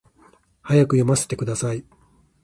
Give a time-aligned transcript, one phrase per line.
[0.63, 1.85] 早く読ませてください